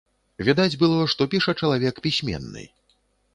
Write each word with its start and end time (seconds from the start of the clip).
Відаць 0.47 0.79
было, 0.83 0.97
што 1.13 1.27
піша 1.33 1.55
чалавек 1.67 2.01
пісьменны. 2.07 2.67